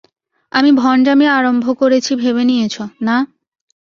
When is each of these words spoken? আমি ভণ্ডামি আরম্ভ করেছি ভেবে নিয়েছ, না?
আমি 0.51 0.69
ভণ্ডামি 0.77 1.25
আরম্ভ 1.37 1.65
করেছি 1.81 2.11
ভেবে 2.15 2.43
নিয়েছ, 2.49 2.75
না? 3.07 3.15